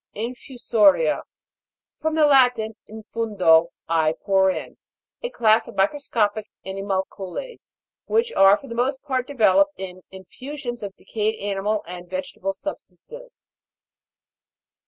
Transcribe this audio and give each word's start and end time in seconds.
INFUSO'RIA. 0.15 1.21
From 1.95 2.15
the 2.15 2.25
Latin, 2.25 2.73
in 2.87 3.03
fundo, 3.13 3.67
I 3.87 4.15
pour 4.19 4.49
in. 4.49 4.77
A 5.21 5.29
class 5.29 5.67
of 5.67 5.75
microscopic 5.75 6.47
animalcules, 6.65 7.71
which 8.07 8.33
are 8.33 8.57
for 8.57 8.65
the 8.67 8.73
most 8.73 8.99
part 9.03 9.27
developed 9.27 9.73
in 9.77 10.01
infusions 10.09 10.81
of 10.81 10.95
decayed 10.97 11.35
animal 11.39 11.83
and 11.85 12.09
vegetable 12.09 12.53
substances. 12.55 13.43